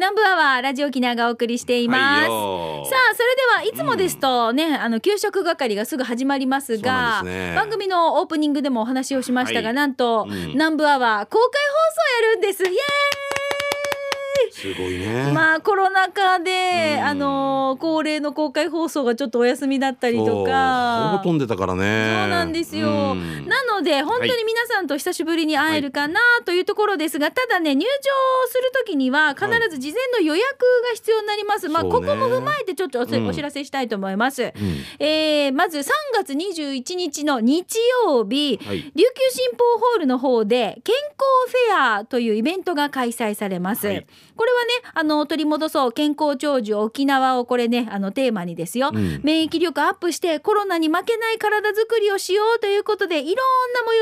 [0.00, 2.86] 南部アワーラジオ沖縄がお送りしています、はいよ。
[2.86, 7.52] さあそれではいつもですとね、あの給食係がすぐ始まりますがね。
[7.54, 9.74] 番組のオープニングでもお話をしましたが、はい。
[9.74, 10.52] なんと、うん。
[10.52, 11.60] 南部アワー公開
[12.18, 12.64] 放送やるんです。
[12.64, 12.76] イエーイ
[14.50, 15.32] すごいね。
[15.32, 17.04] まあコロナ禍で、うん。
[17.04, 21.18] あの恒例の公開放送がちょっとお休みだったりとか。
[21.18, 22.20] ぼ飛んでたからね。
[22.22, 23.48] そうなんですよ、うん。
[23.48, 27.88] なので本当に皆さんと久しぶりに会えるかなというところですが、ただね入場
[28.48, 30.44] する時には必ず事前の予約
[30.90, 32.06] が必要になります、まあそうね。
[32.06, 34.50] ここも踏まえてちょっとお知らせしたいと思います、うん。
[34.98, 38.82] えーまず3月21日の日曜日、はい。
[38.82, 41.06] 琉球新報ホールの方で健康
[41.48, 44.06] フェアというイベントが開催されます、はい
[44.40, 49.20] これはねあの取り戻そう健康長寿沖縄をこれねあのテーマにですよ、うん。
[49.22, 53.36] 免疫力アップしてコロナに負けない体づくりをしようということでいろんな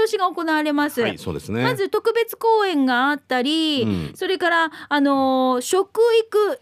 [0.05, 1.65] 催しが行われます、はい、そうですね。
[1.65, 4.13] まず特別公演があったり、うん。
[4.15, 6.61] それからあのー食育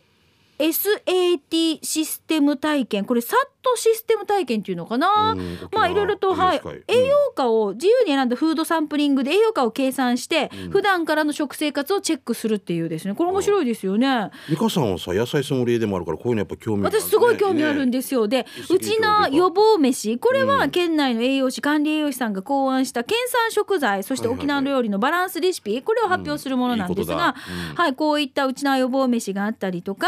[0.58, 3.04] SAT システム体験。
[3.04, 6.60] これサットシステム体験っていうのかな、うんまあいろいろと、はい。
[6.88, 10.70] 栄養価を自由に選んだフードサンプリングで栄養価を計算して、うん。
[10.70, 13.14] 普段からの食生活をチェックするっていうですね。
[13.14, 14.30] これ面白いですよね。
[14.48, 16.96] 美香さんはさ野菜ソムリエでもあるからこういうのやっぱ興味がある。
[16.96, 18.28] ね私すごい興味あるんですよ。
[18.28, 27.54] で、うちな予防飯、これは県内の栄養士、管理栄養士さんが考案した県産食材、そして沖縄料理のバランスレシピ、これを発表するものなんですが、うん。
[27.54, 27.74] いいうん。
[27.76, 30.06] はい、こういったうちな予防飯があったりとか、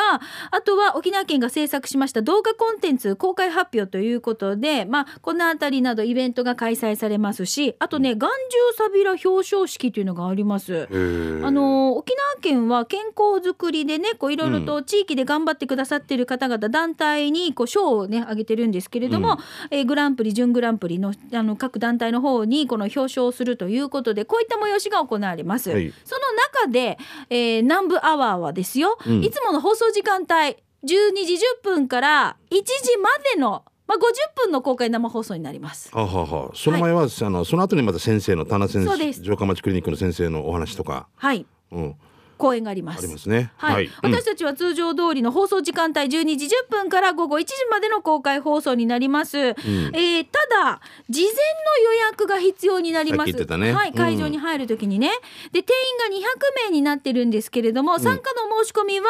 [0.50, 8.36] あとは沖縄県が制作しました動画コンテンツ公開発表ということで、まあ、このあたりなどイベントが開催されますし、あとね、眼中
[8.77, 10.88] サビラ表彰式というのがあります。
[10.91, 19.38] あの沖縄県は健康づくりでねこういろいろと地域で頑張ってくださっている方々団体にこう賞をねあげてるんですけれども、
[19.70, 25.70] えーグランプリ準グランプリのあの各団体の方にこの表彰をするということでこういった催しが行われます。
[25.70, 25.92] はい。
[26.04, 26.98] その中で、
[27.30, 29.22] えー南部アワーはですよ、うん。
[29.24, 34.01] いつもの放送時間帯12時10分から1時までの、まあ、50
[34.37, 35.91] 分の公開生放送になります。
[35.93, 36.56] はあはあはあ。
[36.56, 41.47] その前は、あのその後にまた先生の田名先生城下町クリニックの先生のお話とか、はい。
[41.72, 41.97] うん、
[42.38, 43.53] 公演がありますありますね。
[43.56, 49.38] はい、うん私たちは通常通りの放送時間帯12時10分から午後1時までの公開放送になります。
[49.38, 53.32] えーただ事前の予約が必要になります。
[53.32, 55.10] さっき言ってたねはい、うん会場に入るときにね。
[55.53, 55.72] で定
[56.12, 59.06] 員が200名になってるんですけれども、参加の申し込みは、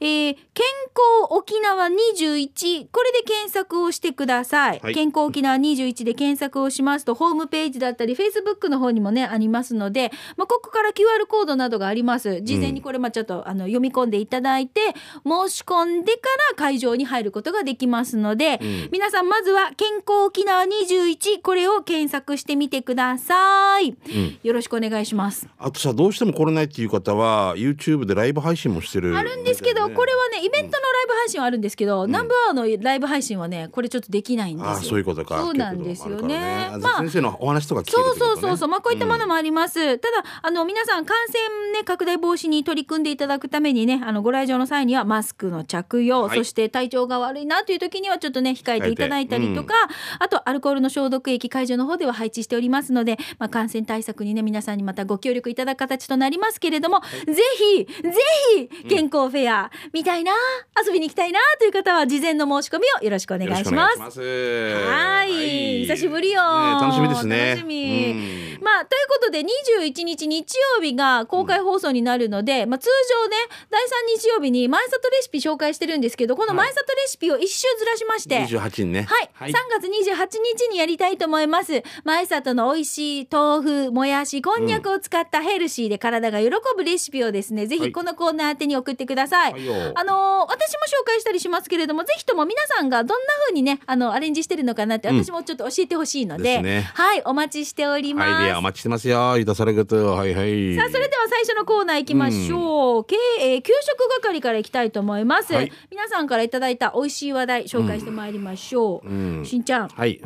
[0.00, 4.80] えー健康沖縄21これで検索をしてください。
[4.82, 12.40] はい健康沖縄21で検索をしますとホームページだったりフェイスブックの方にもねありますので、まあここから QR コードなどがあります。
[12.42, 14.80] 事前にこれまあちょっとあの読み込んでいただいて
[15.24, 18.88] 申し込んでから会場に入ることができますので、ん。
[18.90, 23.96] 皆さんまずは健康沖縄21これを検索してみてください、
[24.42, 25.48] よろしくお願いします。
[25.58, 34.70] あとさどうしても来れないっていう方は YouTube でライブ配信もしてるあるんですけど、これはねイベントのライブ配信はあるんですけど、ナンバーのライブ配信はねこれちょっとできないんですよ。
[34.70, 35.40] ああそういうことか。
[35.40, 36.36] そうなんですよね。
[36.36, 39.98] あるからまあ先生のお話とか聞けるそうそうそうそう、まあこういったものもあります。
[39.98, 46.38] ただあの皆さん感染ね拡大防止に取り組んでいただくためにね、あのご来場の際にはマスクの着用、はい。
[46.38, 49.74] そして体調が悪いなという時にはちょっとね控えていただいたりとか、
[50.18, 58.12] あとアルコールの消毒液会場の方では配置しておりますので、まあ感染対策にね皆さんにまたご協力いただく形となりますけれども、ぜひぜ
[58.82, 60.32] ひ健康フェア見たいな、
[60.84, 64.20] 遊びに行きたいなという方は事前の申し込みをよろしくお願いします。
[64.20, 67.48] はい、久しぶりよ、ね楽しみですね。
[67.50, 68.12] 楽しみ。
[68.12, 68.49] うん
[69.20, 72.88] ことで21日日曜日が公開放送になるので、まあ通
[73.22, 73.36] 常ね
[73.70, 73.80] 第
[74.16, 79.06] 3日曜日に前里レシピ紹介してるんですけどこの前里レシピを一周ずらしまして、28人ね。
[79.36, 81.82] はい、3月28日にやりたいと思います。
[82.04, 89.74] 前里の美味しい豆腐もやしこんにゃくを使ったヘルシーで体が喜ぶレシピをですね、ぜひこのコーナー宛てに送ってください、はいよ。
[89.94, 96.90] あのー私も紹介したりしますけれどもぜひとも皆さんがどんな風にねあのアレンジしてるのかなって私もちょっと教えてほしいので,、ですね。
[96.94, 100.76] はいお待ちしております、アイデアお待ちしてますよいたされぐとはいはい。
[100.76, 105.72] さあそれでは最初のコーナー行きましょう、けえー給食係からいきたいと思います、はい。
[105.90, 109.44] 皆さんからいただいた美味しい話題紹介してまいりましょう、うん。
[109.44, 109.88] しんちゃん。
[109.88, 110.20] はい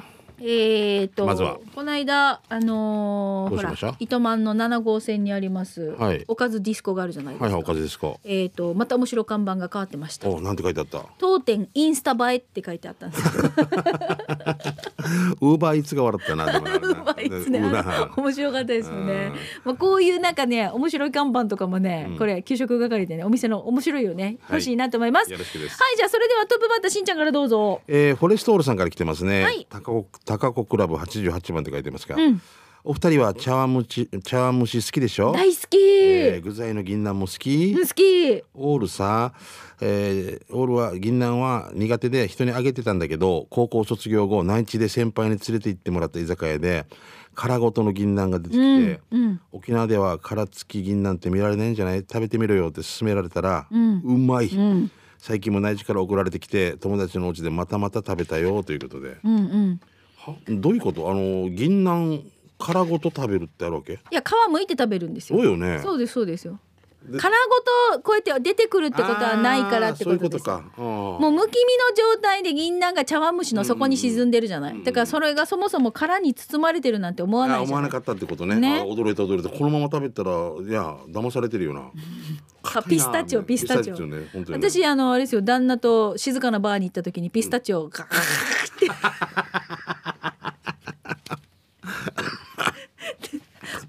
[0.47, 1.59] えー、とまずは。
[1.75, 3.97] この間あのーほらどうしました？
[3.99, 6.25] 糸満の7号線にあります、はい。
[6.29, 10.29] おかずディスコがあるじゃないですか、はいはいおかずですかえー、とまた面白看板が変わってました。
[10.29, 11.07] おなんて書いてあった？
[11.19, 13.43] 当店インスタ映えって書いてあったんですよ。
[15.41, 17.61] ウーバーイーツが笑ったな ウーバーイーツね。
[18.17, 19.33] 面白かったですよね、
[19.65, 24.25] まあ、こういうなんかね面白い看板とかもね、これ給食係でねお店の面白いよね。
[24.43, 24.59] はい。
[24.59, 25.81] 欲しいなと思います、よろしくです。
[25.81, 27.81] はいじゃあそれではトップバッターしんちゃんからどうぞ。
[27.87, 29.67] えー、フォレストオールさんから来てますね、はい。
[29.71, 30.07] 高子
[30.39, 32.41] 高子クラブ88番って書いてますが、うん。
[32.87, 35.33] お二人は茶碗蒸し茶碗蒸し好きでしょ？
[35.33, 37.75] 大好き、えー具材の銀杏も好き。
[37.75, 38.43] 好き。
[38.53, 39.33] オールさ、
[39.81, 46.85] えーオールは銀杏は苦手で人にあげてたんだけど高校卒業後内地で先輩に連れて行ってもらった居酒屋で
[47.35, 52.01] 殻ごとの銀杏が出てきて、うん沖縄では殻付き銀杏って見られないんじゃない？
[52.01, 54.91] 食べてみろよって勧められたら、うまい、ん。
[55.17, 59.71] 最近も内地から送られてきて友達のお家でまたまた食べたよということで、うんうん。
[59.71, 59.79] は
[60.49, 61.11] どういうこと？
[61.11, 63.95] あの銀杏殻ごと食べるってあるわけ？
[63.95, 65.39] いや皮剥いて食べるんですよ。
[65.39, 65.81] そうよね。
[65.83, 66.53] そうですそうですよ。
[66.55, 66.59] で
[67.19, 67.37] 殻
[67.93, 70.83] ごとこうやって出てくるってことはないからってことですそういうことか。
[70.83, 78.57] もうむき身の状態で銀杏が茶碗蒸しの底に沈んでるじゃない、だからそれがそもそも殻に包まれてるなんて思わあない思わなかったってことね。
[78.57, 78.79] ね。
[78.81, 79.51] あ驚いた驚いた。
[79.51, 80.33] このまま食べたらい
[80.73, 81.91] や騙されてるよな。
[82.77, 84.07] あピスタチオピスタチオ。
[84.07, 88.09] ね私あのあれですよ旦那と静かなバーに行った時にピスタチオをガーっ
[88.79, 88.89] て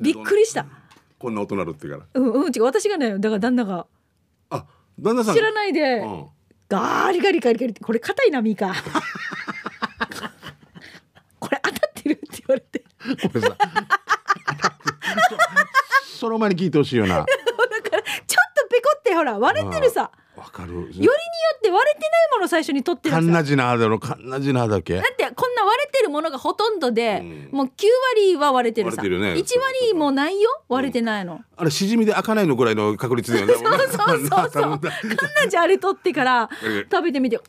[0.02, 0.66] びっくりした
[1.26, 2.06] こんな音鳴るってから。
[2.14, 2.64] うんうん違う。
[2.66, 3.88] 私がねだから旦那が。
[4.52, 4.64] あ
[5.00, 5.98] 旦那さん知らないで。
[5.98, 6.28] うん。
[6.70, 8.76] ガリガリガリガリってこれ硬いなミカ
[11.40, 12.84] これ当たってるって言われて。
[13.28, 13.58] これさ
[16.14, 17.16] そその前に聞いてほしいよな。
[17.16, 17.42] だからちょ
[17.98, 20.12] っとペコってほら割れてるさ。
[20.38, 20.74] わかる。
[20.74, 21.10] よりによ
[21.58, 23.98] って割れてないものを最初に取ってるカンナジナーだろ。
[23.98, 25.02] カンナジナーだっけ？
[26.16, 27.50] ものがほとんどで、うん。
[27.52, 27.70] もう9
[28.16, 28.98] 割は割れてるさ。
[28.98, 29.40] 割れてるね。
[29.40, 30.50] 1割もないよ？
[30.68, 33.54] 割れてないの、あれしじみで開かないのぐらいの確率だよね。
[33.56, 34.62] そうそうそうそう。
[34.62, 34.80] カン
[35.44, 37.40] ナジあれ取ってかられ食べてみて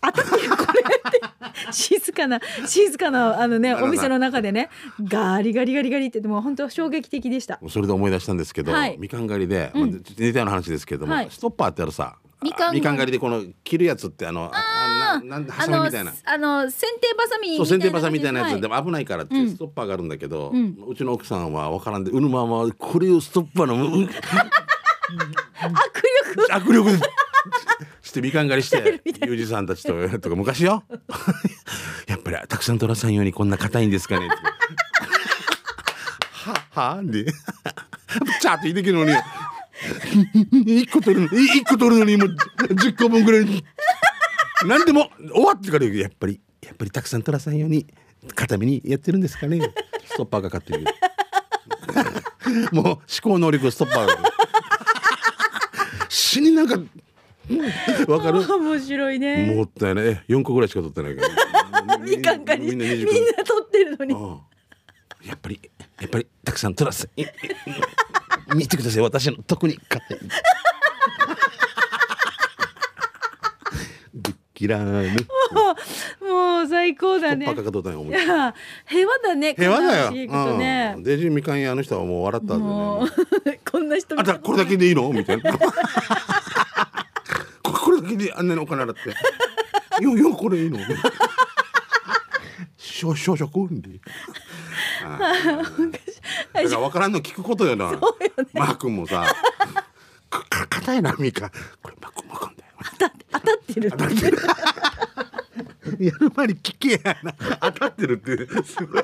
[0.00, 1.20] 当たってるこれって。
[1.72, 4.70] 静かな静かなあのねお店の中でね
[5.02, 7.60] ガリガリガリガリってもう本当衝撃的でした。
[7.68, 8.96] それで思い出したんですけど、はい。
[8.98, 11.28] みかん狩りで、まあ、ちょっと似たような話ですけども、はい。
[11.30, 12.74] ストッパーってあるさみかん。
[12.74, 14.81] みかん狩りでこの切るやつってあのあ
[15.14, 15.84] あの
[16.24, 19.50] あの剪定バサミみたそいうな剪定バサミみたいなやつ、はいでも危ないからってうん。
[19.50, 20.52] ストッパーがあるんだけど、
[20.86, 23.74] うちの奥さんは分からんでうぬままこれをストッパーの。
[23.74, 24.08] う
[25.62, 25.72] 握
[26.36, 26.52] 力。
[26.52, 26.98] 握力。
[26.98, 26.98] で
[28.02, 30.84] してみかん狩りしてユージさんたちととか昔よ。
[32.06, 34.36] やっぱりたくさん取らさんようにこんな硬いんですかねって。
[36.72, 37.24] ははで。
[37.24, 39.12] チャーって言ってきるのに。
[40.52, 43.64] 一個取るの一個取るのにもう10個分ぐらい
[44.66, 47.86] 何でも終わってから言うやっぱりやっぱりたくさん取らさんように
[48.34, 49.60] 固めにやってるんですかね。
[50.06, 50.84] ストッパーがかってる
[52.72, 54.16] もう思考能力ストッパーが。
[56.08, 56.76] 死になんか
[58.08, 58.40] わかる？
[58.40, 59.54] 面白いね。
[59.54, 61.22] もったいないえ4個ぐらいしか取ってないか
[61.86, 61.98] ら。
[61.98, 64.14] みかん狩りみんな20みんな取ってるのに。
[64.14, 64.40] うん。
[65.26, 65.60] やっぱり
[66.00, 67.24] やっぱりたくさん取らせい
[68.54, 69.02] 見てください。
[69.02, 70.28] 私の特に硬いぶ
[74.62, 75.10] きらぬ
[76.20, 77.46] もう最高だね。
[77.46, 80.92] 平和だね平和だよ、ね。
[80.96, 82.64] うん、デジみかん屋の人はもう笑ったんで
[83.50, 83.60] ね。
[83.68, 85.10] こんな人あこれだけでいいの？
[85.12, 85.52] みたいな。
[87.62, 90.04] ここれだけであんなにお金払って。
[90.04, 90.78] よよこれいいの？
[92.78, 93.98] 少々食うんで
[95.02, 95.18] だか
[96.62, 97.86] ら分からんの聞くことよな
[98.52, 99.26] マー君もさ
[100.30, 101.50] かか硬いなみかん。
[101.82, 102.56] これマー君マー君
[102.98, 104.38] だよ当たってる当たってる。
[105.98, 107.34] やる前に聞けやな。
[107.60, 108.62] 当たってるって。
[108.64, 109.02] すごい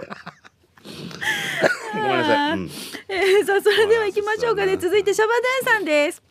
[1.94, 2.70] ごめんなさい、うん。
[3.08, 4.76] えーさあそれでは行きましょうかね。
[4.76, 5.32] 続いてシャバ
[5.64, 6.22] ドゥンさんです。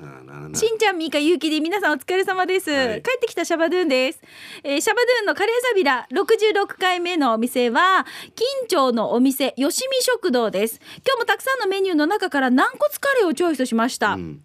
[0.53, 2.69] しんちゃん、みーか、ゆうきで、皆さんお疲れ様です。
[2.69, 4.21] はい帰ってきたシャバドゥンです。
[4.63, 8.05] えーシャバドゥンのカレーサビラ66回目のお店は、
[8.35, 10.79] 金町のお店、よしみ食堂です。
[11.05, 14.13] 今日もたくさんのメニューの中から軟骨カレーをチョイスしました。
[14.13, 14.41] うん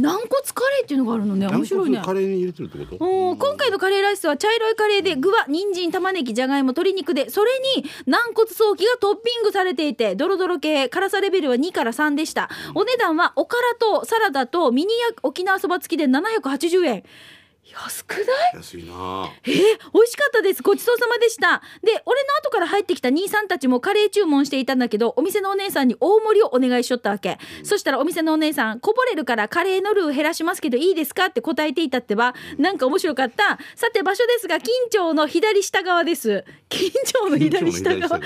[0.00, 2.00] 軟骨カレーっていうのがあるのね、面白いね。
[2.04, 3.36] カレーに入れてるってこと？
[3.36, 12.48] 今回のカレーライスは茶色いカレーで具は人参玉ねぎじゃがいも鶏肉でそれに軟骨ソーキがトッピングされていてドロドロ系辛さレベルは2から3でした。
[12.74, 17.04] お値段はおからとサラダとミニ焼沖縄そば付きで780円
[17.72, 18.26] 安くない？
[18.54, 19.30] 安いな。
[19.44, 20.62] えー、美味しかったです。
[20.62, 21.62] ごちそうさまでした。
[21.82, 31.26] で俺の後から入ってきた兄さんたちもカレー注文していたんだけどお店のお姉さんに大盛りをお願いしとったわけ、そしたらお店のお姉さんこぼれるからカレーのルー減らしますけどいいですか？
[31.26, 33.58] って答えていたってばなんか面白かった。
[33.76, 36.44] さて場所ですが近町の左下側です。
[36.68, 38.00] 近町の左下側。
[38.00, 38.24] 石川イン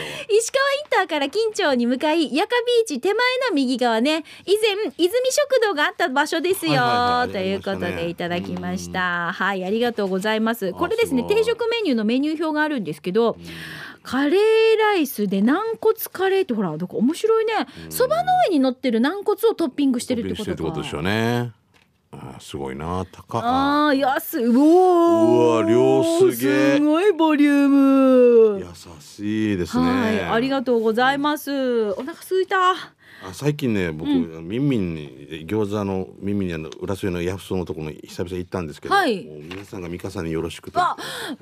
[0.90, 3.16] ターから近町に向かい八カビーチ手前
[3.48, 4.24] の右側ね。
[4.46, 10.72] 以前泉食堂があった場所ですよ、ということでいただきましたはいありがとうございます。
[10.72, 13.36] これですね定食メニューのメニュー表があるんですけど、
[14.02, 17.52] カレーライスで軟骨カレーってほらどこ面白いね。
[17.88, 20.44] そば、の上に乗ってる軟骨をトッピングしてるってことか。
[20.44, 21.63] トッピングしてるってことでしょうね
[22.36, 24.44] あすごいな高ああ安い。
[24.44, 25.64] ううおー。
[25.64, 28.60] わ量すげえすごいボリューム。
[28.60, 28.66] 優
[29.00, 29.84] しいですね。
[29.84, 31.90] はいありがとうございます。
[31.92, 32.56] お腹空いた。
[33.26, 39.24] あ最近ね僕、ミンミンに餃子のミンミンにあの浦添のヤフソのところに久々行ったんですけど、はい。
[39.24, 40.96] もう皆さんがミカさんによろしくとあ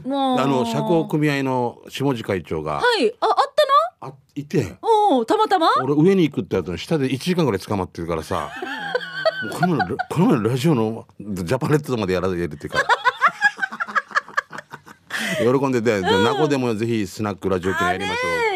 [0.05, 0.39] もう。
[0.39, 3.13] あの社交組合の下地会長が、はい。
[3.21, 3.63] ああった
[4.05, 5.69] あいてのおおたまたま？
[5.81, 8.51] 俺上に行くってやつの下で1時間ぐらい捕まってるからさ
[9.43, 12.79] もうこの前この前ラジオのジャパネットまでやられるっていうか。
[12.79, 12.85] ら
[15.59, 18.11] 喜んでて、で名古でもぜひスナックラジオってやりまし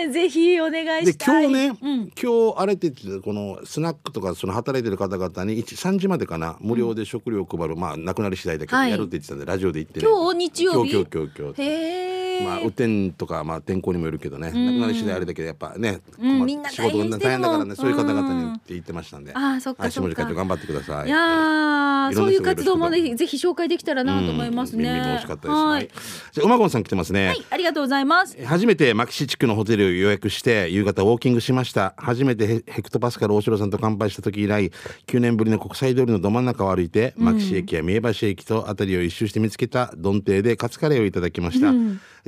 [0.07, 0.13] ょう。
[0.13, 1.45] ぜひお願いでしたい。
[1.45, 8.91] 今日ね、うん、今日あれって言ってこのスナックとかその働いてる方々に1 3時までかな無料で食料を配る、まあなくなり次第だけどはい。
[8.91, 10.07] やるって言ってたんで、ラジオで言ってね。
[10.07, 10.93] 今日日曜日？
[10.93, 12.06] 今日今日今日今日へえ、
[12.45, 14.67] まあ雨天とかまあ天候にもよるけどね、ん。
[14.67, 18.53] なくなり次第あれだけどやっぱね、みんな仕事が大変だからねそういう方々うん。
[18.53, 21.09] にって言ってましたんで、あーそっかはいそっか頑張ってください。
[21.09, 24.85] いやそういう活動もねぜひ紹介できたらなと思いますね。
[24.85, 26.31] 美味しかったです。
[26.33, 27.29] じゃあ馬ゴンさん来てますね。
[27.29, 28.37] はい、ありがとうございます。
[28.45, 31.95] 初めて牧師地区のホテルを予約して夕方ウォーキングしました。
[31.97, 34.71] 初めてヘヘクトパスカル大城さんと乾杯した時以来
[35.07, 41.73] 9年ぶりの国際通りのど真ん中を歩いて、牧師駅や三重橋駅と辺りを一周して見つけた丼亭でカツカレーをいただきました、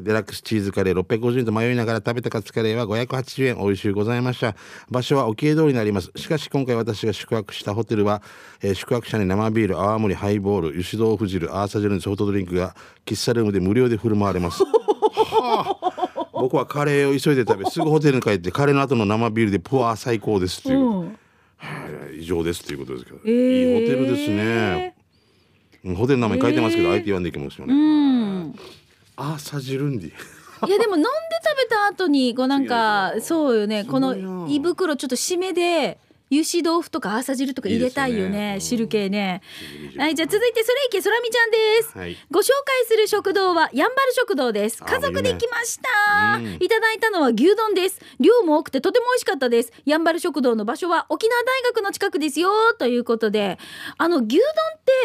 [0.00, 4.54] デラックスチーズカレー650円と迷いながら食べたカツカレーは580円美味しゅうございました。
[4.90, 6.12] 場所は沖江通りになります。
[6.16, 8.22] しかし今回私が宿泊したホテルは、
[8.62, 14.62] えー宿泊者に生ビール泡盛ハイボール油脂豆腐汁アーサ汁のソフトドリンクが喫茶ルームで無料で振る舞われます。
[16.32, 21.00] 僕はカレーを急いで食べすぐホテルに帰ってカレーの後の生ビールでプワー最高ですっていう、うん。
[21.00, 21.06] は
[22.12, 23.32] い以上ですっていうことですけど、えー。
[23.32, 24.94] いいホテルですね。
[25.84, 28.54] うんホテルの名前書いてますけど、あえて言わんでいきますよね、うん。
[29.20, 30.12] アーサジルンディ
[30.66, 31.08] いやでも飲んで
[31.44, 33.84] 食べた後にこうなんかそうよね。
[33.84, 35.98] この胃袋ちょっと締めで
[36.30, 38.60] 油脂豆腐とか朝汁とか入れたいよねね。
[38.60, 39.40] 汁系ね。
[39.72, 42.16] いいですはいじゃあ続いてそれいけそらみちゃんです、はい。
[42.30, 44.78] ご紹介する食堂はやんばる食堂です。
[44.82, 48.00] あ家族で来ました、いいねいただいたのは牛丼です。
[48.20, 49.72] 量も多くてとても美味しかったです。
[49.84, 52.50] やんばる食堂の場所は沖縄大学の近くですよ。
[52.78, 53.58] ということで
[53.96, 54.44] あの牛丼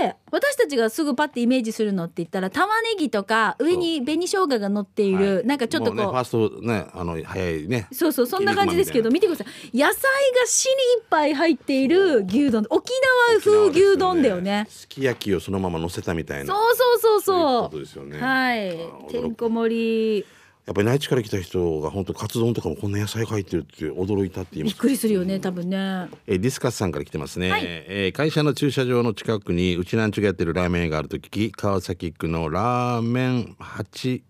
[0.05, 5.45] って私たちがすぐパッてイメージするのって言ったら玉ねぎとか上に紅生姜が乗っている、はい。
[5.45, 7.87] なんかちょっとこうねファーストねあの早いね。
[7.91, 9.77] そうそうそんな感じですけど筋見てください。
[9.77, 9.99] 野菜が
[10.47, 12.65] 死にいっぱい入っている牛丼。
[12.71, 12.91] 沖
[13.29, 14.65] 縄風牛丼だよね。
[14.69, 16.51] すき焼きをそのまま乗せたみたいな。
[16.51, 17.37] そうそうそうそう。
[17.37, 18.17] いうそことですよね。
[18.17, 19.11] うはい。
[19.11, 20.25] てんこ盛り
[20.65, 24.73] やっぱり内地から来た人が本当カツ丼とかもこんな野菜入ってるって驚いたって言います。
[24.73, 25.77] びっくりするよね多分ね。
[26.25, 27.61] えーディスカスさんから来てますね、はい。
[27.65, 34.23] えー会社の駐車場の近くにうちなんちゅがやってるラーメン屋があると聞き川崎区のラーメン八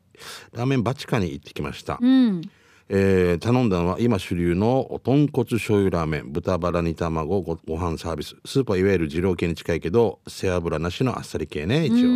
[0.54, 2.42] ラーメンバチカに行ってきました、うん
[2.90, 8.36] えー頼んだのは今主流の豚骨醤油ラーメン豚バラ煮卵ごご飯サービス。
[8.46, 12.10] スープはいわゆる二郎系に近いけど背脂なしのあっさり系ね一応。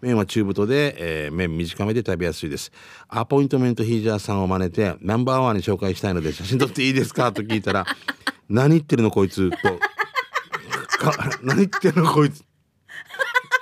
[0.00, 2.72] 麺は中太で、えー麺短めで食べやすいです。
[3.08, 7.86] アポイントメントヒージャーさんを真似てナンバーワンに紹介したいので写真撮っていいですかと聞いたら
[8.48, 9.56] 何言ってるのこいつと。
[10.98, 12.42] か何言ってるのこいつ。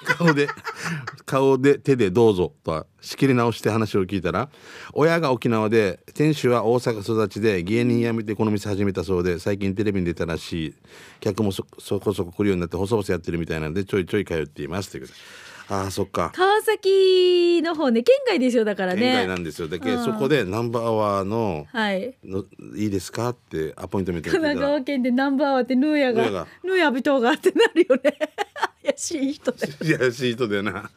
[0.07, 0.49] 顔で
[1.27, 4.49] 顔で手でどうぞとは仕切り直して話を聞いたら
[4.93, 10.75] 親が沖縄で店主は大阪育ちで芸人辞めてこの店始めたそうで最近テレビに出たらしい。
[11.21, 14.91] 客もそそこそこ来るようになって細々やってるみたいなのでちょいちょい通っています。
[14.91, 15.54] ということで。
[15.69, 16.31] ああそっか。
[16.35, 19.69] 川崎の方ね県外ですよだから県外なねんですよ。
[19.69, 20.05] だけうん。
[20.05, 22.15] そこでナンバーワーのはい。
[22.25, 22.45] の
[22.77, 26.47] いいですかってアポイントメントに神奈川県でナンバーワンってヌーヤがヌーヤが。
[26.65, 28.17] ヌーヤビトがってなるよね。
[28.85, 30.91] 怪しい人でいやしい人だよな。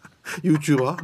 [0.44, 0.98] YouTuber?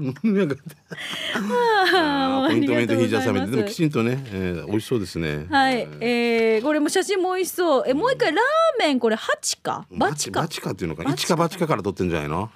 [1.36, 5.46] あアポイントメントヒージャーさんみたいでもきんちんとね、えー、美味しそうですね。
[5.50, 7.84] はい、えー、これも写真も美味しそう。
[7.88, 12.52] えもう一回ラーメンこれ八かバチかバチかっていうのか一かバチかから取ってんじゃないの？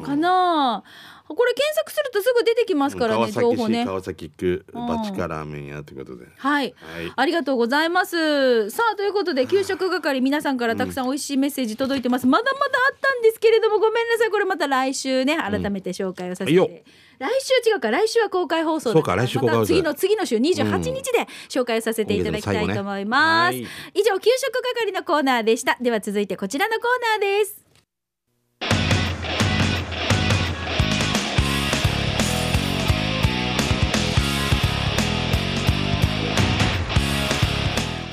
[0.00, 0.82] かな。
[1.28, 3.84] これ検索するとすぐ出てきますからね情報ね。
[3.84, 6.74] 川崎区うんバチカラーメン屋ということで、はい。
[6.78, 7.12] はい。
[7.14, 8.70] ありがとうございます。
[8.70, 14.30] さあということで給食係皆さんからたくさん美味しいメッセージ届いてます、まだまだあったんですけれどもごめんなさい。
[14.30, 16.70] これまた来週ね改めて紹介をさせて、いいよ。
[17.18, 23.68] 来週違うか来週は公開放送だそうか来週公開次の次の週28日で紹介をさせていただきたいと思います、今月の最後ね。
[23.94, 25.76] 以上給食係のコーナーでした。
[25.78, 28.87] では続いてこちらのコーナーです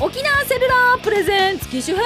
[0.06, 2.06] 沖縄セルラープレゼンツ機種編。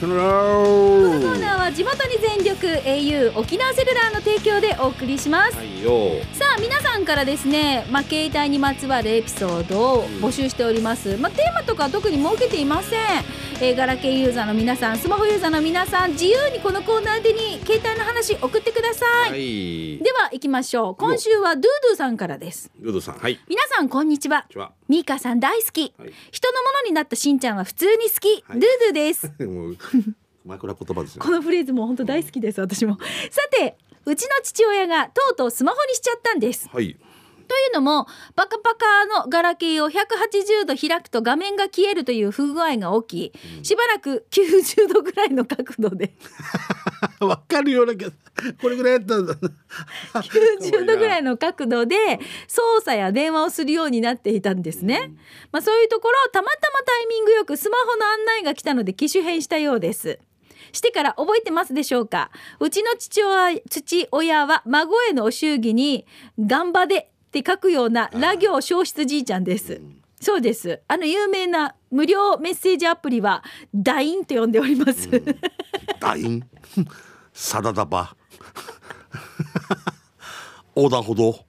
[0.00, 6.20] このコーーナーは地元に全力 au 沖縄セルラーの提供でお送りしますはいよ。
[6.32, 13.00] さあ皆さんからですね、まあ、携帯にまつわるエピソードを募集しております、まあ、テーマとかは特に設けていません、
[13.64, 19.98] えーガラケーユーザーの皆さんスマホユーザーの皆さん自由にこのコーナーでに携帯話送ってください、はい。
[19.98, 20.96] では行きましょう。
[20.96, 22.72] 今週はドゥドゥさんからです。
[22.80, 23.38] ルドさんはい。
[23.48, 24.48] 皆さんこんにちは。
[24.88, 26.12] ミーカさん大好き、はい。
[26.32, 28.58] 人のものになったしんちゃんは普通に好き、はい。
[28.58, 29.32] ドゥドゥです。
[29.38, 30.58] 言
[30.96, 32.98] 葉ですよこのフレーズも本当大好きです私も。
[33.30, 36.68] さてうちの父親がとうとうスマホにしちゃったんです。
[36.68, 36.96] はい
[37.52, 46.14] というのもパカパカのガラケーを180度開くと画面が消えるという不具合が起きしばらく90度ぐらいの角度で。
[47.20, 48.10] わかるような気が
[48.60, 51.96] これぐらいやったんだ90度ぐらいの角度で
[52.48, 55.12] 操作や電話をするようになっていたんですね、
[55.50, 60.18] まあ、そういうところたまたまタイミングよくスマホの案内が来たので機種変したようです。
[60.72, 62.30] してから覚えてますでしょうか？
[62.58, 66.06] うちの父親父親は孫へのお祝儀に
[66.40, 69.80] 「頑張で」って書くようなラ行消失じいちゃんです、
[70.20, 70.82] そうです。
[70.86, 75.08] あの有名な無料メッセージアプリは LINE と呼んでおります、
[75.98, 76.42] ダイン？
[77.32, 78.14] サダダバ。
[80.76, 81.34] 横断歩道。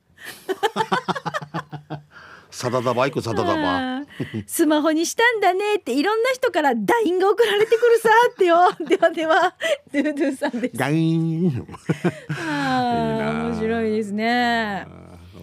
[2.49, 4.03] サダダバイクサダダバ。
[4.47, 8.71] スマホにしたんだねっていろんな人から LINE が送られてくるさってよ。
[8.87, 9.53] ではでは
[9.91, 10.77] ドゥドゥさんです。
[12.39, 14.87] 面白いですね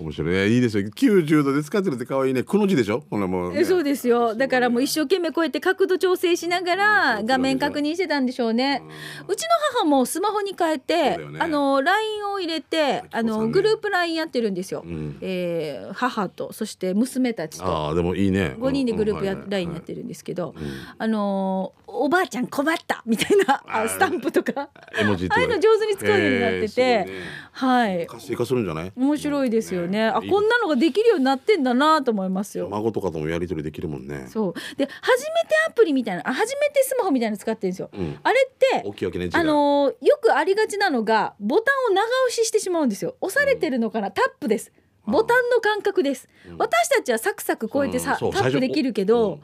[0.01, 0.31] 面白い。
[0.35, 0.87] ねいいですよ。
[0.87, 2.43] 90度で使ってるって可愛いね。
[2.43, 3.03] くの字でしょ？
[3.11, 4.35] これもう、ね、えそうですよ。
[4.35, 8.83] だからもう一生懸命こうやって角度調整しながら画面確認してたんでしょうね。
[9.29, 9.49] うちの
[9.81, 11.39] 母もスマホに変えて、ね。
[11.39, 15.19] あの LINE を入れてあのグループ LINE やってるんですよ、ん。
[15.21, 17.65] えー母とそして娘たちと。
[17.65, 18.55] ああでもいいね。
[18.59, 20.55] 5人でグループ LINE やってるんですけど、ん。
[20.99, 24.53] あのーおばあちゃん困ったみたいなあスタンプとか。
[24.63, 27.13] ああいうの上手に使うようになってて、へーね。
[27.53, 28.07] はい。
[28.07, 28.93] 活性化するんじゃない？
[28.97, 32.69] 面白いですよね、あいいこんなのができるようになってんだなと思いますよ。
[32.71, 34.27] 孫とかともやり取りできるもんね。
[34.29, 34.55] そう。
[34.77, 37.91] で初めてアプリみたいなあ初めてスマホみたいなの使ってるんですよ。
[37.93, 38.19] うん。
[38.23, 43.17] あれって大きいわけねあのーよくありがちなのがボタンを長押ししてしまうんですよ。
[43.21, 44.73] 押されてるのかな、タップです。
[45.07, 46.29] ボタンの感覚です、
[46.59, 49.41] 私たちはサクサクこうやってさ、タップできるけど、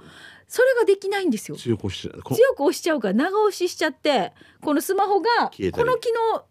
[0.49, 1.57] それができないんですよ。
[1.57, 5.29] 強く押しこ強く押しちゃうから長押ししちゃってこのスマホが
[5.73, 6.45] この機能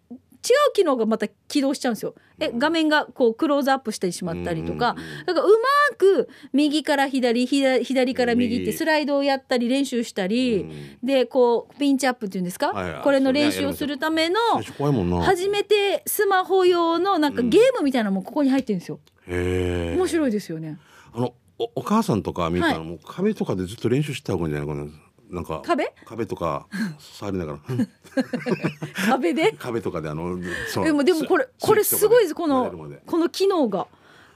[0.45, 2.13] 違う機能がまた起動しちゃうんですよ。
[2.37, 8.77] え画面がこうクローズアップしてしまったりとか、だからうまく右から左左左から右って右。
[8.77, 10.97] スライドをやったり練習したり、うん。
[11.03, 13.03] でこうピンチアップっていうんですか、はいはい。
[13.03, 18.99] これの練習をするための最初めてスマホ用のなんかゲームみたいなのもここに入ってるんですよ。
[19.27, 20.77] 面白いですよね。
[21.11, 22.87] あのおお母さんとかみたいな、はい。
[22.87, 24.91] もう壁とかでずっと練習してた方がいいんじゃないかな。
[25.29, 25.91] なんか壁？
[26.05, 26.67] 壁とか
[26.99, 27.59] 触りながら。
[29.07, 29.53] 壁で？
[29.57, 30.39] 壁とかであの
[30.83, 32.35] でもでもこれスこれすごいです。
[32.35, 32.71] この
[33.05, 33.87] この機能が。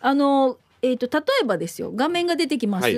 [0.01, 1.91] あのえー、と例えばですよ。
[1.93, 2.95] 画面が出てきます、はい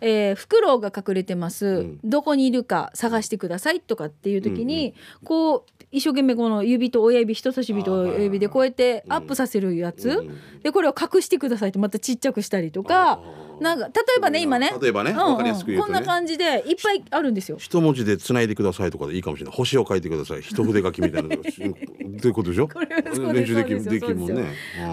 [0.00, 2.00] えーフクロウが隠れてます、ん。
[2.02, 13.20] どこにいるか探してくださいとかっていう時に、こう一生懸命この指と親指人差し指と親指でこうやってアップさせるやつ、うんでこれを隠してくださいってまたちっちゃくしたりとか
[13.60, 14.72] なんか例えばね今ね。
[14.80, 15.24] 例えばねうんうん。
[15.32, 15.94] わかりやすく言うとね。
[15.94, 17.58] こんな感じでいっぱいあるんですよ。
[17.58, 19.54] 一文字で繋いでくださいとかでいいかもしれない。
[19.56, 20.42] 星を書いてください。
[20.42, 22.68] 一筆書きみたいなど ういうことでしょ？
[23.32, 24.44] 練習できできるもんね。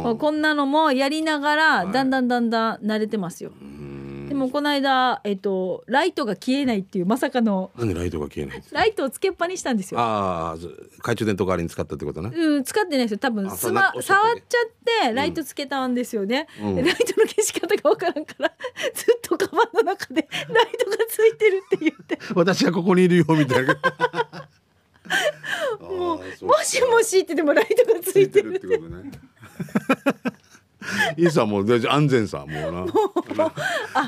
[0.03, 3.51] まあこんなのもやりながらはいだんだんだんだん慣れてますよ。
[3.61, 7.71] うんでもこの間、えっと、ライトが消えないっていうまさかの。
[7.77, 8.79] なんでライトが消えないんですか？
[8.79, 9.99] ライトをつけっぱにしたんですよ。
[9.99, 12.31] ああず懐中電灯代わりに使ったってことね。
[12.33, 13.17] うん、使ってないですよ。
[13.17, 16.75] 多分あスマそんなおっしゃったね触っちゃってライトつけたんですよね、うん。
[16.75, 18.51] でライトの消し方がわからんから
[18.93, 22.19] ずっとカバンの中で ライトがついてるって言って。
[22.35, 23.75] 私はここにいるよみたいな。
[25.79, 29.09] もうもしもしってでもライトがついてるってことね
[31.17, 32.85] いいさもう安全さもうな。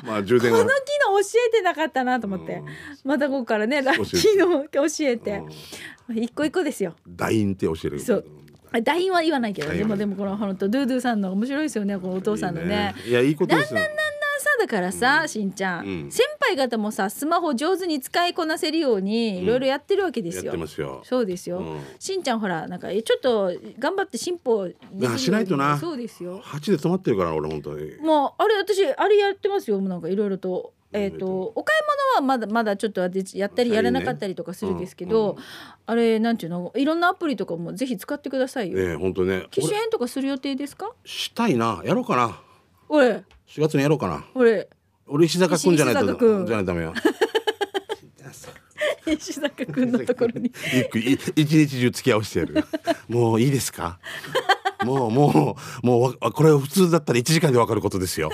[0.04, 0.60] まあ充電は。
[0.60, 0.74] この機
[1.08, 2.66] 能教えてなかったなと思って、うん。
[3.04, 4.18] またここからねラ教えて。
[4.18, 5.44] 機能教えて、
[6.16, 6.96] 一個一個ですよ。
[7.08, 8.00] ダインって教える。
[8.00, 8.26] そう。
[8.72, 12.94] あ LINE は言わないけどでもはいでもこの本当ドゥドゥさんの面白いですよねこのお父さんのね。
[13.08, 13.80] いやいいことですよ
[14.40, 16.12] さだからさ、しんちゃん、うん。
[16.12, 20.52] 先輩方もさスマホ上手に使いこなせるようにいろいろやってるわけですやっよ。
[20.54, 21.02] てますよ。
[21.04, 21.82] そうですよ、うん。
[22.00, 24.70] しんちゃんほらなんかえちょっと頑張って進歩
[25.18, 25.78] しないとな。
[25.78, 26.40] そうですよ。
[26.44, 27.98] 八で止まってるから俺本当に。
[27.98, 30.74] もうあれ私あれやってますよもうなんかいろいろと。
[30.92, 31.82] えー、とお買い
[32.16, 35.38] 物はまだまだちょっと私やったりやらなかったりとかするんですけど、うん。
[35.38, 35.44] うん
[35.86, 36.72] あれなんていうの？
[36.76, 38.78] いろんなアプリとかもぜひ使ってくださいよ。
[38.80, 39.46] ねえ本当ね。
[39.52, 40.92] 機種俺変とかする予定ですか？
[41.06, 41.84] したいな。
[41.86, 42.40] やろうかな。
[42.88, 44.24] 俺4月にやろうかな。
[44.36, 44.70] 俺
[45.08, 46.02] 俺石坂くんじゃないと
[46.46, 46.94] じゃないとダメよ。
[49.08, 50.52] 石坂くんのところに。
[51.36, 52.64] 一日中付き合わせてやる。
[53.08, 54.00] もういいですか？
[54.86, 58.30] もうもうもうわこれ普通だったら1時間でわかることですよ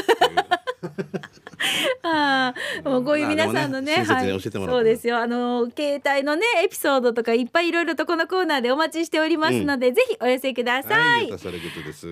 [2.03, 5.17] ああ、もうこういう皆さんのね、ね親切に教えてもらったそうですよ。
[5.17, 10.93] あの携帯のねエピソードとかいっぱいいろいろとこのコーナーでお待ちしておりますので、ぜひお寄せください。
[10.93, 11.29] は、はい。
[11.29, 11.49] 以上沖縄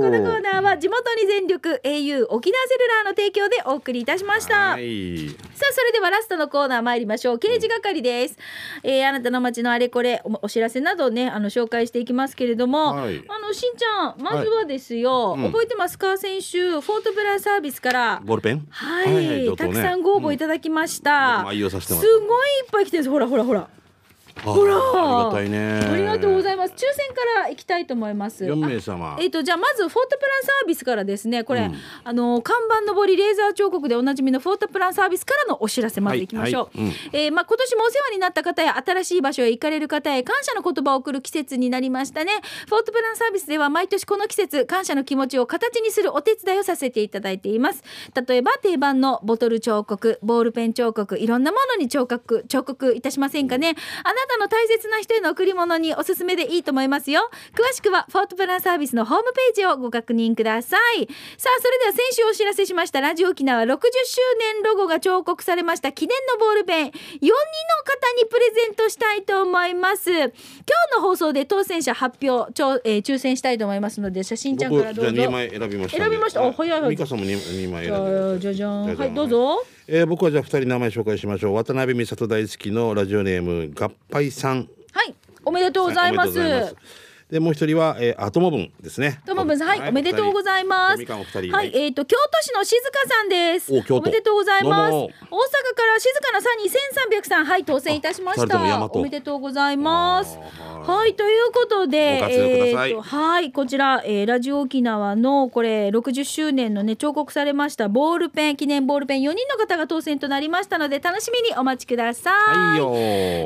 [0.00, 4.72] このコーーナーは地元に全力 au 沖縄セルラーの提供でお送りいたしました。
[4.72, 5.28] はい。
[5.28, 8.38] さあそれではラストのコーナー参りましょう刑事係です、
[8.82, 18.66] えーあなたの街のあれこれおお知らせなどをねあの紹介していきますけれども、はいあのしんちゃんまずはですよ、はいうん覚えてますか先週フォートプランサービスからボールペン？
[18.70, 19.56] はい、上等ね。
[19.56, 22.00] たくさんご応募いただきました、僕も愛用させてす。
[22.00, 23.10] ごいいっぱい来てるんです。
[23.10, 23.60] ほらほらほら。
[23.60, 23.79] た。
[24.44, 24.76] ほら。
[24.76, 25.80] ありがたいね。
[25.80, 26.74] ありがとうございいます。
[26.74, 28.44] 抽選から行きたいと思います。
[28.44, 29.16] 四あ名様。
[29.18, 29.26] え。
[29.26, 31.44] っ、とじゃあまずフォートプランサービスからですね。
[31.44, 31.74] これ、うん。
[32.04, 36.96] あの看板のぼりレーザー彫刻でおなじみのフォートプランサービスからのお知らせまずいきましょう、はいはい。
[37.12, 42.32] えーまあ今年もお世話になった方や新しい場所へ行かれる方へ感謝の言葉を送る季節になりましたね。
[42.68, 47.82] フォートプランサービスでは毎年この季節感謝の気持ちを形にするお手伝いをさせていただいています。
[48.28, 53.74] 例えば定番のボトル彫刻ボールペン彫刻いろんなものに彫刻彫刻いたしませんかね。
[54.02, 57.30] あなたの大切な人への贈り物におすすめでいいと思いますよ。
[57.54, 61.08] 詳しくはフォートプランサービスのホームページをご確認ください。
[61.38, 63.00] さあそれでは先週お知らせしました。
[63.00, 63.76] ラジオ沖縄60周
[64.38, 65.92] 年ロゴが彫刻されました。
[65.92, 66.86] 記念のボールペン。
[66.86, 67.30] 4人の
[67.84, 70.10] 方にプレゼントしたいと思います。
[70.10, 70.32] 今日
[70.96, 75.10] の放送で当選者発表ちょ、えー抽選したいと思いますので写真ちゃんからどうぞ。
[75.10, 76.04] 僕じゃあ二枚選びましたんで。
[76.04, 76.42] 選びました。
[76.42, 76.90] お早い早い。
[76.90, 78.18] ミカさんも二二枚じ選んで。
[78.18, 78.86] ゃあじゃじゃん。
[78.86, 79.06] じゃじゃん。
[79.06, 81.54] はいどうぞえー、僕はじゃあ二人名前紹介しましょう。
[81.54, 84.68] 渡辺美里大好きのラジオネーム合杯さん。
[84.92, 86.74] はいおめでとうございます,、はい
[87.30, 89.20] でもう一人は、えー、アトモ分ですね。
[89.24, 91.04] ともぶんさんはい、おめでとうございます。
[91.04, 93.72] はい、えっ、と京都市の静香さんです。
[93.72, 94.92] お京都めでとうございます。
[94.92, 98.58] 大阪から静かなサニー千三百さん、はい当選いたしました。
[98.58, 100.38] 和おめでとうございます。
[100.38, 112.34] はいということで、えーとはいこちら、えーラジオ沖縄のこれ60周年のね彫刻されましたボールペン記念ボールペン4人の方が当選となりましたので楽しみにお待ちください。
[112.34, 112.92] はいよ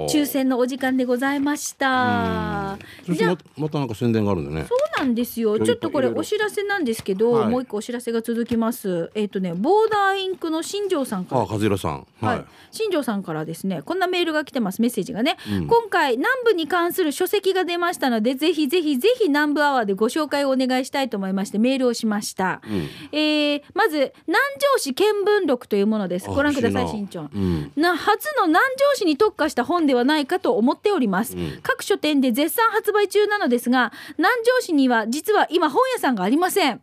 [0.08, 2.78] 抽選のお時間でございました。
[3.08, 3.36] じゃ
[3.74, 4.66] たなんか宣伝があるんだね。
[4.68, 5.56] そうなんですよ。
[5.56, 7.48] いちょっとこれお知らせなんですけど、はい。
[7.48, 9.10] もう一個お知らせが続きます。
[9.14, 11.42] えっ、とね、ボーダーインクの新庄さんから。
[11.42, 12.06] あ、和弘さん。
[12.20, 12.38] ははい。
[12.40, 14.82] い。、新庄さんからですねこんなメールが来てます。
[14.82, 15.66] メッセージがね、うん。
[15.66, 22.88] 今回南部に関する書籍が出ましたのでぜひぜひぜひ南部アワーでご紹介をお願いしたいと思いましてメールをしました、うん。
[23.12, 26.28] えーまず南城市見聞録というものです。
[26.28, 27.28] あご覧ください新庄。
[27.34, 27.72] うん。
[27.76, 31.58] な初の南城市に特化した本ではないかと思っております、うん。
[31.62, 36.80] 各書店で絶賛発売中なのですが南城市には実は今本屋さんがありません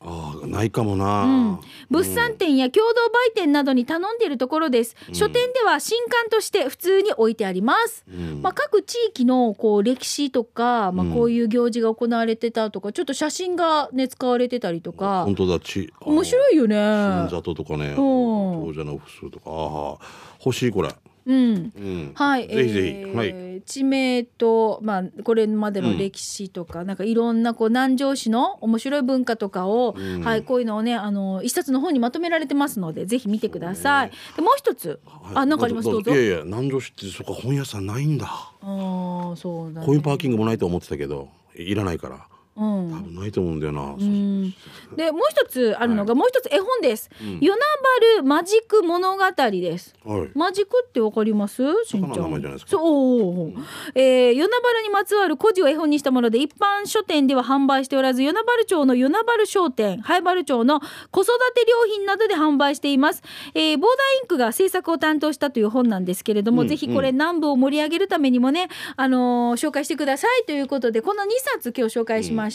[0.00, 1.24] ああ、ないかもな。
[1.24, 15.92] うん、物産展や共同売店などに頼んでいるところです、書店では新刊として普通に置いてあります、うんまあ、各地域のこう歴史とか、まあ、うんこういう行事が行われてたとかちょっと写真がね使われてたりとか本当だち。
[16.00, 17.94] 面白いよね新里とかね。
[17.96, 19.50] 長者の複数とか。
[19.50, 20.90] ああ、欲しいこれ。
[21.26, 22.12] うんうん。
[22.14, 22.86] はい、ぜひぜひ。
[22.88, 23.47] えーはい。
[23.60, 34.10] 地名と、まあ、これまでの歴史とか、なんかいろんなこう南城市の面白い文化とかを、うんはい、こういうのをねあの一冊の本にまとめられてますのでぜひ見てください。
[34.36, 35.00] でもう一つ、
[35.34, 35.90] あなんかあります？
[35.90, 36.12] どうぞ。
[36.12, 38.26] いやいや、南城市ってそこ本屋さんないんだ。
[38.26, 39.86] ああそうだ、ね。
[39.86, 42.26] コインパーキングもないと思ってたけど、いらないから。
[42.58, 43.82] うん多分ないと思うんだよな。
[43.82, 44.54] うん
[44.96, 47.08] でもう一つあるのが、もう一つ絵本です。
[47.22, 47.56] ん与那
[48.16, 49.94] 原マジック物語です。
[50.04, 50.30] はい。
[50.34, 51.62] マジックってわかります？
[51.84, 52.58] しんちゃん。
[52.66, 53.62] そうおー。
[53.94, 63.22] えー、与那原にまつわる故事を絵本にしたもので一般書店では販売しておらず与那原町の与那原商店灰原町の子育て良品などで販売しています。
[63.54, 72.47] えー、ボーダーインクが制作を担当したという本なんですけれども、うんぜひこれ南部を盛り上げるためにもね、あのー紹介してくださいということでこの2冊今日紹介しました。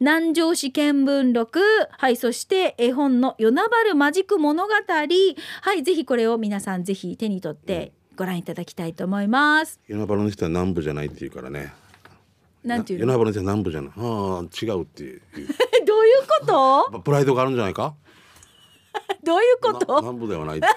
[0.00, 5.02] 南城市見聞録はいそして絵本の与那原マジック物語は
[5.74, 9.80] いぜひこれを皆さんぜひ手に取ってご覧いただきたいと思います。
[9.88, 11.72] 与那原の人は南部じゃないって言うからね。
[12.62, 13.06] なんていうの？
[13.06, 13.92] 与那原の人は南部じゃない。
[13.96, 15.22] ああ、違うっていう。
[15.86, 16.46] どういうこ
[16.92, 17.00] と？
[17.00, 17.94] プライドがあるんじゃないか？
[19.24, 20.60] どういうこなと南部ではない。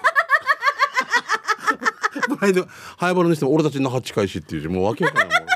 [2.28, 5.46] プライド、ハイバルの人も俺たちの八返しっていうもうわけわからない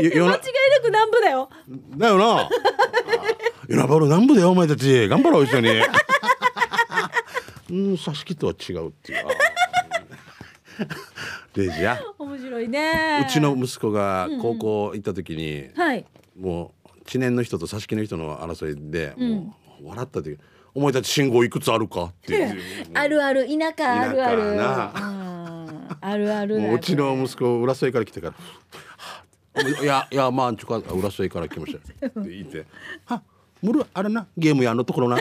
[0.00, 0.40] 間違いな
[0.80, 1.48] く南部だよ。
[1.96, 2.48] だよな。
[3.68, 5.68] 与那原南部だよお前たち頑張ろう一緒に。
[7.70, 9.24] うん、挿し木とは違うっていう。
[11.56, 12.00] レイジや。
[12.18, 13.24] 面白いね。
[13.26, 16.04] うちの息子が高校行った時に、はい。
[16.38, 20.38] もう知念の人と挿し木の人の争いで、もう笑った時
[20.74, 22.58] 「お前たち信号いくつあるか?」って言って
[22.94, 24.62] あるある田舎あるある。
[26.04, 26.58] あるある。
[26.58, 28.38] もううちの息子浦添から来てから「は
[28.71, 28.71] あ
[29.82, 32.64] いやいやまあちょか浦添から来ました」って言って
[33.04, 33.22] 「は
[33.62, 35.18] むるあれなゲームやのところな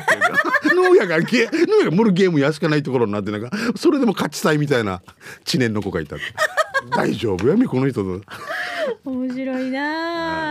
[0.73, 5.01] 農や がゲ農やがむるゲームやしかないところになってなんかそれでも勝ちたいみたいな
[5.43, 6.15] 知念の子がいた
[6.89, 8.21] 大丈夫やみこの人と。
[9.05, 10.50] 面白いな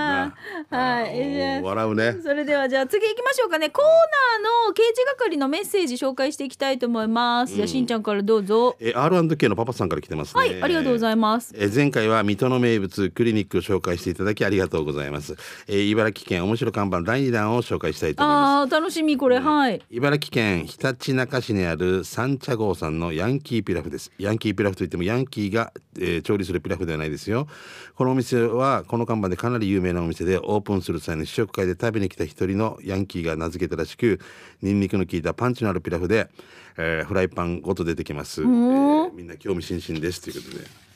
[0.70, 1.62] はい。
[1.62, 2.16] 笑うね。
[2.22, 3.70] それではじゃあ次行きましょうかね。
[3.70, 8.76] コーナーの刑事係のメッセージ紹介していきたいと思います、じゃあしんちゃんからどうぞ。
[8.80, 10.40] え R&K のパパさんから来てますね。
[10.40, 11.54] はいありがとうございます。
[11.56, 15.37] えー前回は水戸の名物クリニックを紹介していただきありがとうございます、
[15.68, 18.74] えー茨城県面白看板第2弾を紹介したいと思います。
[18.74, 19.80] あー楽しみこれ、はい。
[19.90, 24.11] 茨城県ひたちなか市にある三茶号さんのヤンキーピラフです。
[24.18, 27.48] ヤンキーピラフといってもヤンキーが、えー調理するピラフではないですよ。
[27.94, 34.20] このお店はこの看板でかなり有名なお店でオープンする際の試食会で食べに来た一人のヤンキーが名付けたらしく
[34.62, 36.29] ニンニクの効いたパンチのあるピラフで、
[36.76, 40.90] えーフライパンごと出てきます、えーみんな興味津々ですということで。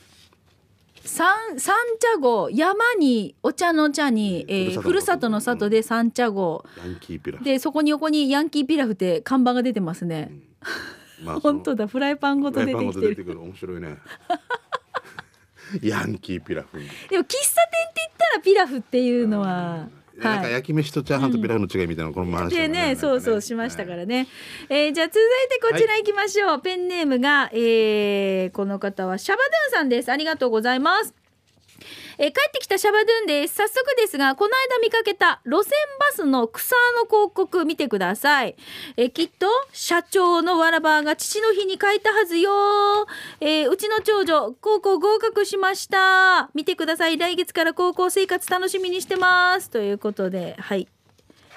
[1.07, 5.69] 三三茶号山にお茶の茶に、えー、ふるさとの里。
[5.69, 7.45] で三茶号ヤンキーピラフ。
[7.45, 10.33] でそこに横にヤンキーピラフって看板が出てますね、
[11.23, 11.87] まあその 本当だ。
[11.89, 12.93] フライパンごと出てきてる。
[12.93, 13.41] と出てくる。
[13.41, 13.99] 面白いね
[15.83, 17.31] ヤンキーピラフ、でも喫茶店って
[17.97, 24.29] 言ったらピラフっていうのは、なんかはい焼き飯とチャーハンとピラフの違いみたいなのこの話でね、そうそうしましたかららね。
[24.69, 26.61] えーじゃあ続いてこちら行きましょう。
[26.61, 29.39] ペンネームが、えーこの方はシャバ
[29.71, 30.11] ドゥンさんです。
[30.11, 31.24] ありがとうございます。
[32.18, 33.55] えー帰ってきたシャバドゥンです。
[33.55, 38.57] 早速ですがこの間見かけた路線バスの草の広告見てください、
[38.96, 42.50] えーきっと社長のわらばが父の日に書いたはずよ、
[43.40, 46.50] えーうちの長女高校合格しました。
[46.55, 47.18] 見てください。
[47.18, 49.70] 来月から高校生活楽しみにしてます。
[49.70, 50.88] ということではい。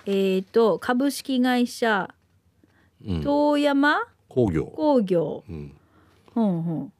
[0.05, 2.09] えー、と株式会社
[3.05, 3.21] うん。
[3.21, 3.99] 遠山？
[4.29, 5.77] 工業、工業、うん、
[6.35, 6.93] うんうん、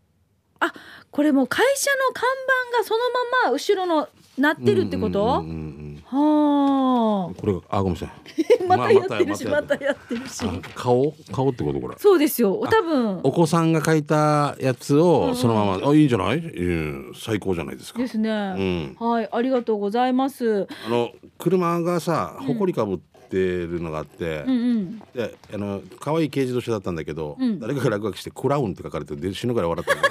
[0.59, 0.73] あ
[1.11, 2.23] これもう会社の看
[2.71, 2.99] 板がその
[3.43, 10.45] まま後ろのなってるってこと、うんうんうんうんはこれがあごめんなさいあまたやってるしまたやってるし。
[10.45, 12.41] あ顔顔ってことこれそうです。
[12.41, 22.97] よ多分お子さんが書いたやつをんそのまま、あいいんじゃない、うん、最高じゃないですかですね、うんはいありがとうございますあの車がさ埃かぶっ
[23.29, 28.23] てるのがあって、うんうんであの可愛い軽自動車だったんだけど、うん誰かが落書きし。
[28.23, 30.01] て「クラウン」って書かれてで死ぬぐらい笑ったの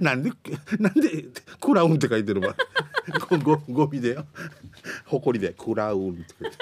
[0.00, 0.30] なんで
[0.78, 1.24] なんで
[1.60, 2.54] 「クラウン」って書いてるわ
[3.28, 4.24] ごごゴミでよ。
[5.04, 6.56] 誇りで「クラウン」って書いて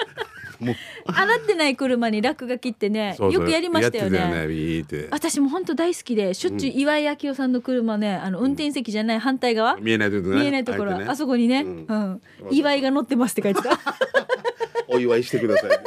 [0.59, 0.75] もう。
[1.07, 3.41] 洗ってない車に落書きってねそうそう。
[3.41, 4.17] よくやりましたよね。
[4.17, 5.07] やってたよねビーって。
[5.11, 10.41] 私も本当大好きでしょっちゅう岩井明夫さんの車ねあの運転席じゃない反対側、見えないとこね。
[10.41, 11.05] 見えないところ、ね。
[11.07, 11.83] あそこにね、ううん。
[11.83, 12.21] ん
[12.51, 13.77] 岩井が乗ってますって書いてた。
[14.87, 15.69] お祝いしてください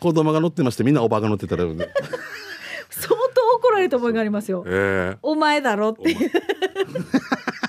[0.00, 1.88] 子供が乗ってましてみんなおばが乗ってたら、ね、
[3.82, 4.64] れた覚えがありますよ。
[4.66, 6.30] えお前だろっていう。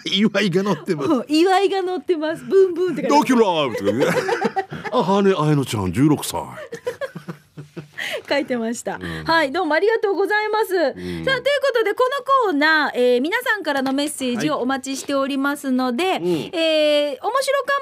[0.06, 1.10] え 祝いが乗ってます。
[1.10, 2.44] うん岩井が乗ってます。
[2.44, 4.06] ブンブンってドキュラーとかね
[4.92, 6.42] あ羽根あやのちゃん16歳
[8.28, 11.34] 書いてました、はいどうもありがとうございます、さあというこ
[11.74, 12.10] とでこ
[12.46, 17.32] のコーナー、えー皆さんからのメッセージをお待ちしておりますので、えー面白看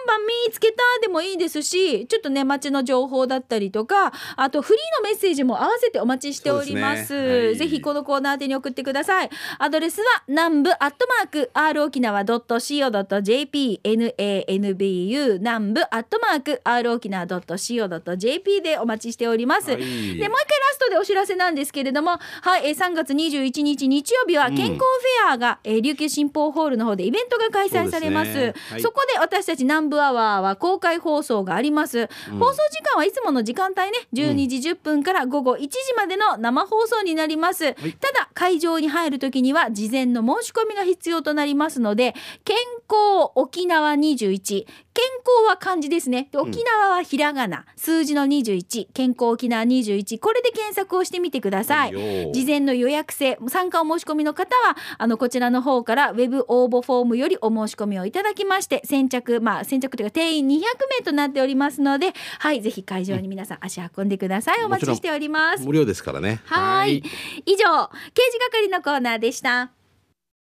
[0.06, 7.14] 板見つけたでもいいですしちょっとね街の情報だったりとかあとフリーのメッセージも合わせてお待ちしております。
[7.14, 7.46] ね。
[7.46, 7.56] はい。
[7.56, 9.30] ぜひこのコーナー宛てに送ってください。
[9.60, 20.18] アドレスは南部アットマーク r 沖縄 .co.jp nanbu 南部アットマーク r 沖縄 .co.jp でお待ちしております、はい。
[20.18, 28.32] でもう一回ラストでお知らせなんですけれども、はい、えー3月21日日曜日は健康フェアが、えー琉球新報ホールの方でイベントが開催されます。
[28.32, 32.08] そすねはいこで私たち南部アワーは公開放送があります。
[32.40, 37.74] 放送時間はいつもの時間帯ね、12時10分から午後1時までの生放送になります。
[37.74, 42.58] ただ会場に入るときには事前の申し込みが必要となりますので、健
[42.90, 46.28] 康沖縄21健康は漢字ですね。
[46.32, 51.96] で沖縄はひらがな、数字の21健康沖縄21これで検索をしてみてください。
[51.96, 52.32] はいよ。
[52.34, 53.38] 事前の予約制。
[53.48, 60.62] 参加お申し込みの方はあのこちらの方からウェブ応募フォームよりお申し込みをいただきまして先着まあ先着というか定員200
[61.00, 64.64] 名となっておりますのではいぜひ会場に皆さん足運んでください。
[64.64, 65.66] お待ちしております。
[65.66, 66.42] 無料ですからね。
[66.46, 67.04] はい。
[67.46, 69.72] 以上刑事係のコーナーでした